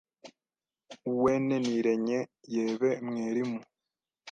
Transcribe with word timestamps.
Uwenenirenye 1.11 2.19
yebe 2.53 2.89
mwerimu 3.05 3.59